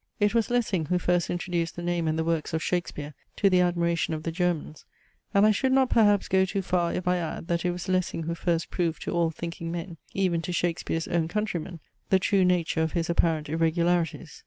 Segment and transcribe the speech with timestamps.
[0.19, 3.59] It was Lessing who first introduced the name and the works of Shakespeare to the
[3.61, 4.83] admiration of the Germans;
[5.31, 8.23] and I should not perhaps go too far, if I add, that it was Lessing
[8.23, 12.81] who first proved to all thinking men, even to Shakespeare's own countrymen, the true nature
[12.81, 14.39] of his apparent irregularities.